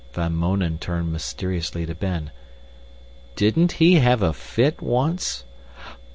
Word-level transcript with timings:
Van 0.13 0.33
Mounen 0.33 0.79
turned 0.79 1.11
mysteriously 1.13 1.85
to 1.85 1.93
Ben. 1.93 2.31
"DIDN'T 3.35 3.73
HE 3.73 3.99
HAVE 3.99 4.23
A 4.23 4.33
FIT 4.33 4.81
ONCE?" 4.81 5.43